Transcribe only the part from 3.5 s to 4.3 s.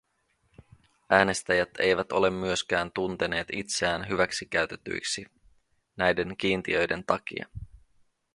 itseään